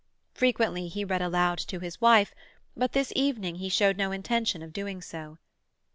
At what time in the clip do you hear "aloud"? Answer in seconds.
1.21-1.59